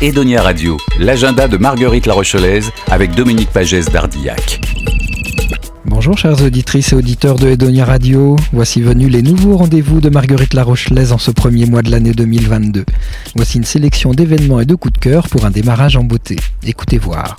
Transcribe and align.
Edonia 0.00 0.42
Radio, 0.42 0.76
l'agenda 0.98 1.48
de 1.48 1.56
Marguerite 1.56 2.06
La 2.06 2.14
Rochelaise 2.14 2.70
avec 2.90 3.14
Dominique 3.14 3.50
Pagès 3.50 3.90
d'Ardillac. 3.90 4.60
Bonjour 5.84 6.16
chères 6.16 6.40
auditrices 6.42 6.92
et 6.92 6.96
auditeurs 6.96 7.36
de 7.36 7.48
Edonia 7.48 7.84
Radio, 7.84 8.36
voici 8.52 8.80
venus 8.80 9.10
les 9.10 9.22
nouveaux 9.22 9.56
rendez-vous 9.56 10.00
de 10.00 10.08
Marguerite 10.08 10.54
La 10.54 10.62
Rochelaise 10.62 11.12
en 11.12 11.18
ce 11.18 11.30
premier 11.30 11.66
mois 11.66 11.82
de 11.82 11.90
l'année 11.90 12.12
2022. 12.12 12.84
Voici 13.34 13.58
une 13.58 13.64
sélection 13.64 14.12
d'événements 14.12 14.60
et 14.60 14.66
de 14.66 14.74
coups 14.74 14.94
de 14.94 14.98
cœur 14.98 15.28
pour 15.28 15.44
un 15.44 15.50
démarrage 15.50 15.96
en 15.96 16.04
beauté. 16.04 16.36
Écoutez 16.62 16.98
voir. 16.98 17.36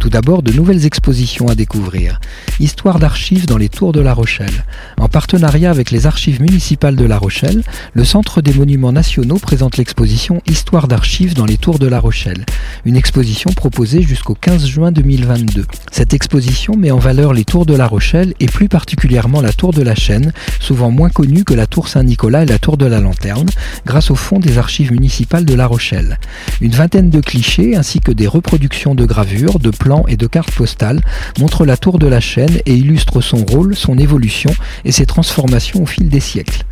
Tout 0.00 0.10
d'abord, 0.10 0.42
de 0.42 0.52
nouvelles 0.52 0.86
expositions 0.86 1.48
à 1.48 1.56
découvrir. 1.56 2.20
Histoire 2.60 3.00
d'archives 3.00 3.46
dans 3.46 3.56
les 3.56 3.68
tours 3.68 3.92
de 3.92 4.00
La 4.00 4.14
Rochelle. 4.14 4.64
En 4.96 5.08
partenariat 5.08 5.70
avec 5.70 5.90
les 5.90 6.06
archives 6.06 6.40
municipales 6.40 6.94
de 6.94 7.04
La 7.04 7.18
Rochelle, 7.18 7.64
le 7.94 8.04
Centre 8.04 8.40
des 8.40 8.52
Monuments 8.52 8.92
Nationaux 8.92 9.38
présente 9.38 9.76
l'exposition 9.76 10.40
Histoire 10.46 10.86
d'archives 10.86 11.34
dans 11.34 11.46
les 11.46 11.56
tours 11.56 11.80
de 11.80 11.88
La 11.88 11.98
Rochelle. 11.98 12.46
Une 12.84 12.96
exposition 12.96 13.50
proposée 13.50 14.02
jusqu'au 14.02 14.34
15 14.34 14.66
juin 14.66 14.92
2022. 14.92 15.66
Cette 15.90 16.14
exposition 16.14 16.76
met 16.76 16.92
en 16.92 16.98
valeur 16.98 17.32
les 17.32 17.44
tours 17.44 17.66
de 17.66 17.74
La 17.74 17.88
Rochelle 17.88 18.34
et 18.38 18.46
plus 18.46 18.68
particulièrement 18.68 19.40
la 19.40 19.52
tour 19.52 19.72
de 19.72 19.82
la 19.82 19.96
Chaîne, 19.96 20.32
souvent 20.60 20.92
moins 20.92 21.10
connue 21.10 21.42
que 21.42 21.54
la 21.54 21.66
tour 21.66 21.88
Saint-Nicolas 21.88 22.44
et 22.44 22.46
la 22.46 22.60
tour 22.60 22.76
de 22.76 22.86
la 22.86 23.00
Lanterne, 23.00 23.50
grâce 23.84 24.12
au 24.12 24.14
fond 24.14 24.38
des 24.38 24.58
archives 24.58 24.92
municipales 24.92 25.44
de 25.44 25.54
La 25.54 25.66
Rochelle. 25.66 26.20
Une 26.60 26.72
vingtaine 26.72 27.10
de 27.10 27.20
clichés 27.20 27.74
ainsi 27.74 27.98
que 27.98 28.12
des 28.12 28.28
reproductions 28.28 28.94
de 28.94 29.04
gravures, 29.04 29.58
de 29.58 29.70
plans 29.70 29.87
et 30.08 30.16
de 30.16 30.26
cartes 30.26 30.52
postales 30.52 31.00
montre 31.38 31.64
la 31.64 31.76
tour 31.76 31.98
de 31.98 32.06
la 32.06 32.20
chaîne 32.20 32.58
et 32.66 32.74
illustre 32.74 33.20
son 33.20 33.44
rôle, 33.44 33.74
son 33.74 33.98
évolution 33.98 34.50
et 34.84 34.92
ses 34.92 35.06
transformations 35.06 35.82
au 35.82 35.86
fil 35.86 36.08
des 36.08 36.20
siècles. 36.20 36.64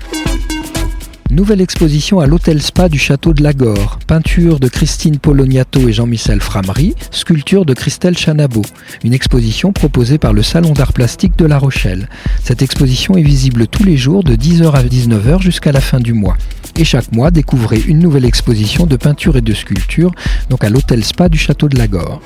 Nouvelle 1.30 1.60
exposition 1.60 2.21
à 2.21 2.27
l'hôtel 2.27 2.62
Spa 2.62 2.88
du 2.88 3.01
château 3.01 3.34
de 3.34 3.43
Lagore. 3.43 3.98
Peinture 4.07 4.60
de 4.60 4.69
Christine 4.69 5.19
Poloniato 5.19 5.88
et 5.88 5.93
Jean-Michel 5.93 6.41
Framery, 6.41 6.95
sculpture 7.10 7.65
de 7.65 7.74
Christelle 7.74 8.16
Chanabo. 8.16 8.63
Une 9.02 9.13
exposition 9.13 9.73
proposée 9.73 10.18
par 10.18 10.33
le 10.33 10.45
Salon 10.45 10.73
d'art 10.73 10.93
plastique 10.93 11.37
de 11.37 11.45
La 11.45 11.59
Rochelle. 11.59 12.09
Cette 12.45 12.62
exposition 12.62 13.16
est 13.16 13.23
visible 13.23 13.66
tous 13.66 13.83
les 13.83 13.96
jours 13.96 14.23
de 14.23 14.37
10h 14.37 14.71
à 14.71 14.85
19h 14.85 15.43
jusqu'à 15.43 15.73
la 15.73 15.80
fin 15.80 15.99
du 15.99 16.12
mois. 16.12 16.37
Et 16.79 16.85
chaque 16.85 17.10
mois, 17.10 17.33
découvrez 17.33 17.80
une 17.80 17.99
nouvelle 17.99 18.24
exposition 18.24 18.87
de 18.87 18.96
peinture 18.96 19.37
et 19.37 19.40
de 19.40 19.52
sculpture, 19.52 20.12
donc 20.49 20.62
à 20.62 20.71
l'hôtel 20.71 21.02
Spa 21.05 21.29
du 21.29 21.38
château 21.38 21.68
de 21.68 21.77
Lagore. 21.77 22.23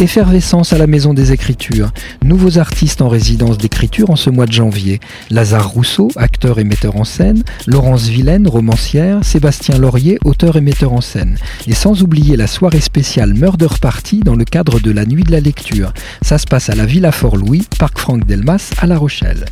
Effervescence 0.00 0.72
à 0.72 0.78
la 0.78 0.86
Maison 0.86 1.14
des 1.14 1.32
Écritures. 1.32 1.92
Nouveaux 2.24 2.58
artistes 2.58 3.02
en 3.02 3.08
résidence 3.08 3.58
d'écriture 3.58 4.10
en 4.10 4.16
ce 4.16 4.30
mois 4.30 4.46
de 4.46 4.52
janvier. 4.52 5.00
Lazare 5.30 5.68
Rousseau, 5.68 6.08
acteur 6.16 6.58
et 6.58 6.64
metteur 6.64 6.96
en 6.96 7.04
scène. 7.04 7.42
Laurence 7.66 8.08
Vilaine, 8.08 8.48
romancière. 8.48 9.24
Sébastien 9.24 9.78
Laurier, 9.78 10.18
auteur 10.24 10.56
et 10.56 10.60
metteur 10.60 10.92
en 10.92 11.00
scène. 11.00 11.36
Et 11.66 11.74
sans 11.74 12.02
oublier 12.02 12.36
la 12.36 12.46
soirée 12.46 12.80
spéciale 12.80 13.34
Murder 13.34 13.68
Party 13.80 14.20
dans 14.20 14.36
le 14.36 14.44
cadre 14.44 14.80
de 14.80 14.90
la 14.90 15.06
Nuit 15.06 15.24
de 15.24 15.32
la 15.32 15.40
Lecture. 15.40 15.92
Ça 16.22 16.38
se 16.38 16.46
passe 16.46 16.68
à 16.68 16.74
la 16.74 16.86
Villa 16.86 17.12
Fort-Louis, 17.12 17.66
Parc 17.78 17.98
Franck 17.98 18.26
Delmas, 18.26 18.70
à 18.80 18.86
La 18.86 18.98
Rochelle. 18.98 19.44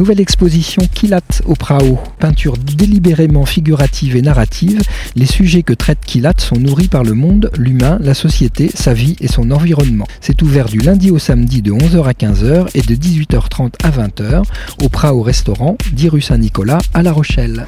Nouvelle 0.00 0.20
exposition 0.22 0.80
Kilat 0.94 1.42
au 1.44 1.54
Prao. 1.54 1.98
Peinture 2.18 2.56
délibérément 2.56 3.44
figurative 3.44 4.16
et 4.16 4.22
narrative, 4.22 4.80
les 5.14 5.26
sujets 5.26 5.62
que 5.62 5.74
traite 5.74 5.98
Kilat 6.06 6.32
sont 6.38 6.56
nourris 6.56 6.88
par 6.88 7.02
le 7.02 7.12
monde, 7.12 7.50
l'humain, 7.58 7.98
la 8.00 8.14
société, 8.14 8.70
sa 8.72 8.94
vie 8.94 9.16
et 9.20 9.28
son 9.28 9.50
environnement. 9.50 10.06
C'est 10.22 10.40
ouvert 10.40 10.70
du 10.70 10.78
lundi 10.78 11.10
au 11.10 11.18
samedi 11.18 11.60
de 11.60 11.72
11h 11.72 12.04
à 12.04 12.12
15h 12.12 12.68
et 12.72 12.80
de 12.80 12.94
18h30 12.94 13.72
à 13.84 13.90
20h 13.90 14.42
au 14.82 14.88
Prao 14.88 15.20
Restaurant, 15.20 15.76
10 15.92 16.08
rue 16.08 16.22
Saint-Nicolas 16.22 16.78
à 16.94 17.02
La 17.02 17.12
Rochelle. 17.12 17.66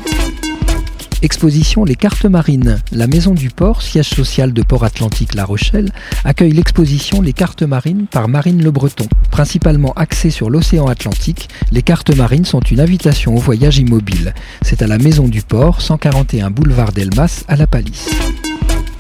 Exposition 1.23 1.85
Les 1.85 1.95
Cartes 1.95 2.25
Marines. 2.25 2.81
La 2.91 3.07
Maison 3.07 3.33
du 3.33 3.49
Port, 3.49 3.81
siège 3.81 4.09
social 4.09 4.53
de 4.53 4.61
Port 4.63 4.83
Atlantique 4.83 5.35
La 5.35 5.45
Rochelle, 5.45 5.93
accueille 6.25 6.51
l'exposition 6.51 7.21
Les 7.21 7.33
Cartes 7.33 7.63
Marines 7.63 8.07
par 8.11 8.27
Marine 8.27 8.61
Le 8.61 8.73
Breton. 8.73 9.07
Principalement 9.31 9.93
axée 9.93 10.31
sur 10.31 10.51
l'océan 10.51 10.89
Atlantique, 10.89 11.49
les 11.71 11.83
cartes 11.83 12.15
marines 12.17 12.45
sont 12.45 12.61
une 12.61 12.81
invitation 12.81 13.37
au 13.37 13.39
voyage 13.39 13.79
immobile. 13.79 14.35
C'est 14.63 14.83
à 14.83 14.89
la 14.89 14.99
Maison 14.99 15.29
du 15.29 15.43
Port, 15.43 15.81
141 15.81 16.51
boulevard 16.51 16.91
Delmas, 16.91 17.45
à 17.47 17.55
La 17.55 17.69
Palisse. 17.69 18.11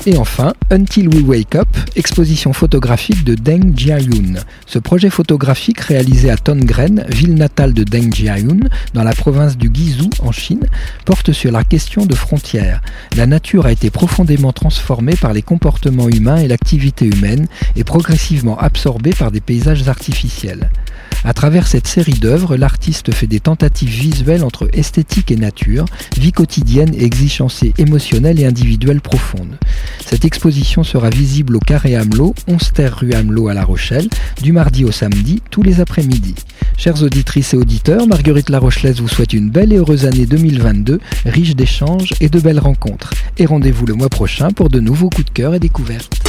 Et 0.04 0.18
enfin, 0.18 0.52
Until 0.72 1.06
We 1.06 1.22
Wake 1.24 1.54
Up, 1.54 1.68
exposition 1.94 2.52
photographique 2.52 3.22
de 3.22 3.36
Deng 3.36 3.72
Jiayun. 3.76 4.34
Ce 4.66 4.80
projet 4.80 5.10
photographique 5.10 5.78
réalisé 5.78 6.28
à 6.28 6.36
Tongren, 6.36 7.04
ville 7.08 7.34
natale 7.34 7.72
de 7.72 7.84
Deng 7.84 8.12
Jiayun, 8.12 8.58
dans 8.94 9.04
la 9.04 9.12
province 9.12 9.56
du 9.56 9.70
Guizhou 9.70 10.10
en 10.18 10.32
Chine, 10.32 10.66
porte 11.04 11.30
sur 11.30 11.52
la 11.52 11.62
question 11.62 12.04
de 12.04 12.16
frontières. 12.16 12.82
La 13.16 13.26
nature 13.26 13.66
a 13.66 13.70
été 13.70 13.90
profondément 13.90 14.52
transformée 14.52 15.14
par 15.14 15.32
les 15.32 15.42
comportements 15.42 16.08
humains 16.08 16.38
et 16.38 16.48
l'activité 16.48 17.06
humaine 17.06 17.46
et 17.76 17.84
progressivement 17.84 18.58
absorbée 18.58 19.12
par 19.12 19.30
des 19.30 19.40
paysages 19.40 19.88
artificiels. 19.88 20.68
À 21.24 21.34
travers 21.34 21.68
cette 21.68 21.86
série 21.86 22.18
d'œuvres, 22.18 22.56
l'artiste 22.56 23.14
fait 23.14 23.28
des 23.28 23.38
tentatives 23.38 23.88
visuelles 23.88 24.42
entre 24.42 24.68
esthétique 24.72 25.30
et 25.30 25.36
nature, 25.36 25.84
vie 26.16 26.32
quotidienne 26.32 26.92
et 26.94 27.04
exigences 27.04 27.62
émotionnelles 27.78 28.40
et 28.40 28.44
individuelles 28.44 29.00
profondes. 29.00 29.56
Cette 30.04 30.24
exposition 30.24 30.82
sera 30.84 31.10
visible 31.10 31.56
au 31.56 31.60
Carré 31.60 31.96
Hamelot, 31.96 32.34
11 32.48 32.72
terre 32.72 32.98
rue 32.98 33.12
Hamelot 33.12 33.48
à 33.48 33.54
La 33.54 33.64
Rochelle, 33.64 34.08
du 34.42 34.52
mardi 34.52 34.84
au 34.84 34.92
samedi, 34.92 35.42
tous 35.50 35.62
les 35.62 35.80
après-midi. 35.80 36.34
Chères 36.76 37.02
auditrices 37.02 37.54
et 37.54 37.56
auditeurs, 37.56 38.06
Marguerite 38.06 38.50
La 38.50 38.58
Rochelaise 38.58 39.00
vous 39.00 39.08
souhaite 39.08 39.32
une 39.32 39.50
belle 39.50 39.72
et 39.72 39.76
heureuse 39.76 40.06
année 40.06 40.26
2022, 40.26 41.00
riche 41.26 41.54
d'échanges 41.54 42.14
et 42.20 42.28
de 42.28 42.40
belles 42.40 42.58
rencontres. 42.58 43.12
Et 43.38 43.46
rendez-vous 43.46 43.86
le 43.86 43.94
mois 43.94 44.08
prochain 44.08 44.50
pour 44.50 44.68
de 44.68 44.80
nouveaux 44.80 45.10
coups 45.10 45.26
de 45.26 45.30
cœur 45.30 45.54
et 45.54 45.60
découvertes. 45.60 46.20